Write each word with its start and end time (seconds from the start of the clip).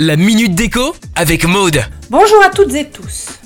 La 0.00 0.16
minute 0.16 0.54
déco 0.54 0.94
avec 1.14 1.44
Maude. 1.44 1.84
Bonjour 2.08 2.42
à 2.42 2.48
toutes 2.48 2.74
et 2.74 2.86
tous. 2.86 3.38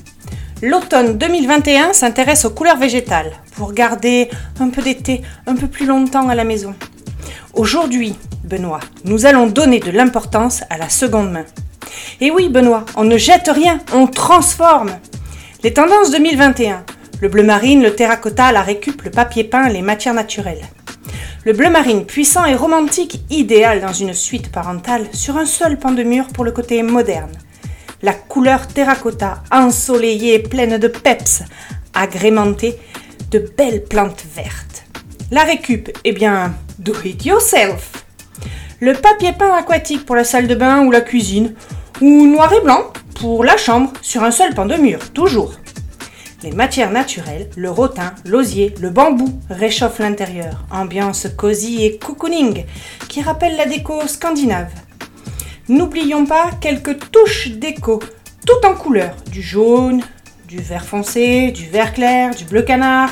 L'automne 0.62 1.18
2021 1.18 1.92
s'intéresse 1.92 2.44
aux 2.44 2.50
couleurs 2.50 2.76
végétales 2.76 3.32
pour 3.56 3.72
garder 3.72 4.30
un 4.60 4.68
peu 4.68 4.80
d'été 4.80 5.22
un 5.48 5.56
peu 5.56 5.66
plus 5.66 5.86
longtemps 5.86 6.28
à 6.28 6.36
la 6.36 6.44
maison. 6.44 6.76
Aujourd'hui, 7.52 8.14
Benoît, 8.44 8.78
nous 9.04 9.26
allons 9.26 9.48
donner 9.48 9.80
de 9.80 9.90
l'importance 9.90 10.62
à 10.70 10.78
la 10.78 10.88
seconde 10.88 11.32
main. 11.32 11.46
Et 12.20 12.30
oui, 12.30 12.48
Benoît, 12.48 12.84
on 12.94 13.02
ne 13.02 13.18
jette 13.18 13.50
rien, 13.52 13.80
on 13.92 14.06
transforme. 14.06 14.92
Les 15.64 15.74
tendances 15.74 16.12
2021 16.12 16.84
le 17.20 17.28
bleu 17.28 17.42
marine, 17.42 17.82
le 17.82 17.94
terracotta, 17.94 18.50
la 18.50 18.62
récup, 18.62 19.02
le 19.02 19.10
papier 19.10 19.44
peint, 19.44 19.68
les 19.68 19.82
matières 19.82 20.14
naturelles. 20.14 20.62
Le 21.42 21.54
bleu 21.54 21.70
marine, 21.70 22.04
puissant 22.04 22.44
et 22.44 22.54
romantique, 22.54 23.22
idéal 23.30 23.80
dans 23.80 23.94
une 23.94 24.12
suite 24.12 24.52
parentale, 24.52 25.06
sur 25.14 25.38
un 25.38 25.46
seul 25.46 25.78
pan 25.78 25.90
de 25.90 26.02
mur 26.02 26.26
pour 26.34 26.44
le 26.44 26.52
côté 26.52 26.82
moderne. 26.82 27.32
La 28.02 28.12
couleur 28.12 28.66
terracotta, 28.66 29.42
ensoleillée, 29.50 30.40
pleine 30.40 30.76
de 30.76 30.86
peps, 30.86 31.44
agrémentée 31.94 32.78
de 33.30 33.38
belles 33.38 33.84
plantes 33.84 34.22
vertes. 34.34 34.84
La 35.30 35.44
récup, 35.44 35.88
eh 36.04 36.12
bien, 36.12 36.52
do 36.78 36.92
it 37.06 37.24
yourself. 37.24 38.04
Le 38.80 38.92
papier 38.92 39.32
peint 39.32 39.54
aquatique 39.54 40.04
pour 40.04 40.16
la 40.16 40.24
salle 40.24 40.46
de 40.46 40.54
bain 40.54 40.84
ou 40.84 40.90
la 40.90 41.00
cuisine, 41.00 41.54
ou 42.02 42.26
noir 42.26 42.52
et 42.52 42.60
blanc 42.60 42.92
pour 43.18 43.44
la 43.44 43.56
chambre 43.56 43.94
sur 44.02 44.24
un 44.24 44.30
seul 44.30 44.54
pan 44.54 44.66
de 44.66 44.76
mur, 44.76 45.10
toujours. 45.14 45.54
Les 46.42 46.52
matières 46.52 46.90
naturelles, 46.90 47.50
le 47.54 47.70
rotin, 47.70 48.14
l'osier, 48.24 48.74
le 48.80 48.88
bambou 48.88 49.38
réchauffent 49.50 49.98
l'intérieur. 49.98 50.64
Ambiance 50.70 51.26
cosy 51.36 51.84
et 51.84 51.98
cocooning 51.98 52.64
qui 53.10 53.20
rappelle 53.20 53.56
la 53.56 53.66
déco 53.66 54.06
scandinave. 54.06 54.72
N'oublions 55.68 56.24
pas 56.24 56.50
quelques 56.58 57.10
touches 57.10 57.50
déco, 57.50 58.00
tout 58.46 58.66
en 58.66 58.74
couleurs, 58.74 59.16
du 59.30 59.42
jaune, 59.42 60.00
du 60.48 60.58
vert 60.60 60.86
foncé, 60.86 61.50
du 61.50 61.66
vert 61.66 61.92
clair, 61.92 62.34
du 62.34 62.44
bleu 62.44 62.62
canard. 62.62 63.10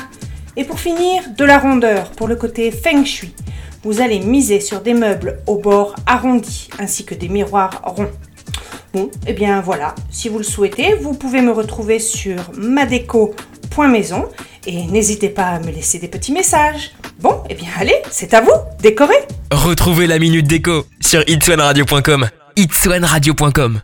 Et 0.57 0.63
pour 0.63 0.79
finir, 0.79 1.21
de 1.37 1.45
la 1.45 1.59
rondeur 1.59 2.09
pour 2.11 2.27
le 2.27 2.35
côté 2.35 2.71
feng 2.71 3.05
shui. 3.05 3.35
Vous 3.83 4.01
allez 4.01 4.19
miser 4.21 4.59
sur 4.59 4.81
des 4.81 4.95
meubles 4.95 5.39
au 5.45 5.57
bord 5.59 5.95
arrondi 6.07 6.67
ainsi 6.79 7.05
que 7.05 7.13
des 7.13 7.29
miroirs 7.29 7.81
ronds. 7.83 8.09
Bon, 8.93 9.05
et 9.05 9.29
eh 9.31 9.33
bien 9.33 9.61
voilà, 9.61 9.93
si 10.09 10.29
vous 10.29 10.39
le 10.39 10.43
souhaitez, 10.43 10.95
vous 10.95 11.13
pouvez 11.13 11.41
me 11.41 11.51
retrouver 11.51 11.99
sur 11.99 12.37
madeco.maison 12.57 14.29
et 14.65 14.85
n'hésitez 14.87 15.29
pas 15.29 15.45
à 15.45 15.59
me 15.59 15.71
laisser 15.71 15.99
des 15.99 16.07
petits 16.07 16.31
messages. 16.31 16.93
Bon, 17.19 17.43
et 17.49 17.51
eh 17.51 17.55
bien 17.55 17.69
allez, 17.79 17.95
c'est 18.09 18.33
à 18.33 18.41
vous, 18.41 18.51
décorez 18.81 19.19
Retrouvez 19.51 20.07
la 20.07 20.19
Minute 20.19 20.47
Déco 20.47 20.85
sur 21.01 21.23
itswanradio.com. 21.27 22.29
itswanradio.com 22.55 23.81